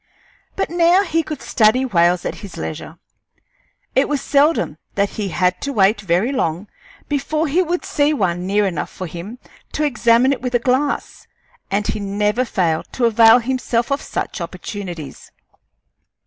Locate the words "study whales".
1.43-2.25